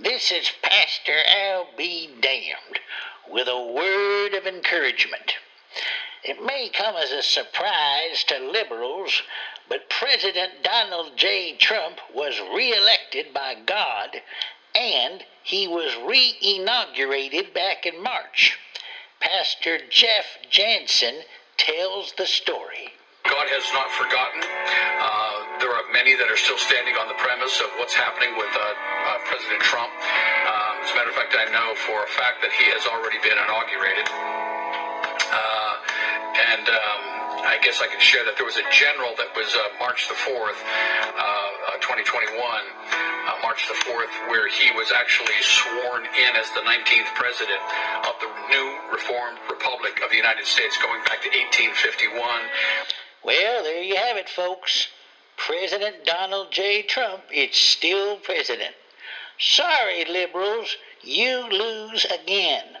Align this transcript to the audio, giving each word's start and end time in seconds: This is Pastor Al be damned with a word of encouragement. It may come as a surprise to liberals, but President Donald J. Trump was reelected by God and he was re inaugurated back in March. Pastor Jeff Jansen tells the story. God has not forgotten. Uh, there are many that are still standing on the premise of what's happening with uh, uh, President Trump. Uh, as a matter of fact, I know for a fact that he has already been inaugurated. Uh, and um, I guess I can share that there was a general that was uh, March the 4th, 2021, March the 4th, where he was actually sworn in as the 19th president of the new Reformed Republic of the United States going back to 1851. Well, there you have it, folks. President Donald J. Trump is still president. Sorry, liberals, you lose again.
This 0.00 0.32
is 0.32 0.50
Pastor 0.62 1.22
Al 1.26 1.68
be 1.76 2.08
damned 2.20 2.80
with 3.28 3.46
a 3.46 3.60
word 3.60 4.34
of 4.34 4.46
encouragement. 4.46 5.34
It 6.24 6.42
may 6.42 6.70
come 6.70 6.96
as 6.96 7.10
a 7.10 7.22
surprise 7.22 8.24
to 8.24 8.38
liberals, 8.38 9.22
but 9.68 9.90
President 9.90 10.62
Donald 10.62 11.16
J. 11.16 11.56
Trump 11.56 11.98
was 12.14 12.40
reelected 12.40 13.34
by 13.34 13.54
God 13.54 14.22
and 14.74 15.24
he 15.42 15.68
was 15.68 15.96
re 15.96 16.36
inaugurated 16.40 17.52
back 17.52 17.84
in 17.84 18.02
March. 18.02 18.58
Pastor 19.20 19.78
Jeff 19.90 20.24
Jansen 20.50 21.22
tells 21.56 22.12
the 22.16 22.26
story. 22.26 22.94
God 23.24 23.46
has 23.48 23.72
not 23.72 23.90
forgotten. 23.90 24.42
Uh, 25.00 25.31
there 25.62 25.70
are 25.70 25.86
many 25.94 26.18
that 26.18 26.26
are 26.26 26.36
still 26.36 26.58
standing 26.58 26.98
on 26.98 27.06
the 27.06 27.14
premise 27.22 27.62
of 27.62 27.70
what's 27.78 27.94
happening 27.94 28.34
with 28.34 28.50
uh, 28.50 28.58
uh, 28.58 29.22
President 29.30 29.62
Trump. 29.62 29.94
Uh, 29.94 30.82
as 30.82 30.90
a 30.90 30.94
matter 30.98 31.14
of 31.14 31.14
fact, 31.14 31.38
I 31.38 31.46
know 31.54 31.78
for 31.86 32.02
a 32.02 32.10
fact 32.18 32.42
that 32.42 32.50
he 32.50 32.66
has 32.74 32.82
already 32.90 33.22
been 33.22 33.38
inaugurated. 33.38 34.10
Uh, 34.10 35.74
and 36.50 36.66
um, 36.66 37.00
I 37.46 37.62
guess 37.62 37.78
I 37.78 37.86
can 37.86 38.02
share 38.02 38.26
that 38.26 38.34
there 38.34 38.44
was 38.44 38.58
a 38.58 38.66
general 38.74 39.14
that 39.22 39.30
was 39.38 39.54
uh, 39.54 39.70
March 39.78 40.10
the 40.10 40.18
4th, 40.18 40.58
2021, 41.78 42.34
March 43.46 43.62
the 43.70 43.78
4th, 43.86 44.14
where 44.34 44.50
he 44.50 44.66
was 44.74 44.90
actually 44.90 45.38
sworn 45.46 46.02
in 46.10 46.32
as 46.34 46.50
the 46.58 46.62
19th 46.66 47.10
president 47.14 47.62
of 48.02 48.18
the 48.18 48.30
new 48.50 48.66
Reformed 48.90 49.38
Republic 49.46 50.02
of 50.02 50.10
the 50.10 50.18
United 50.18 50.46
States 50.46 50.74
going 50.82 50.98
back 51.06 51.22
to 51.22 51.30
1851. 51.30 52.18
Well, 53.22 53.62
there 53.62 53.82
you 53.82 53.94
have 53.94 54.18
it, 54.18 54.26
folks. 54.26 54.90
President 55.46 56.04
Donald 56.04 56.52
J. 56.52 56.82
Trump 56.82 57.24
is 57.32 57.56
still 57.56 58.16
president. 58.16 58.76
Sorry, 59.40 60.04
liberals, 60.04 60.76
you 61.02 61.48
lose 61.50 62.04
again. 62.04 62.78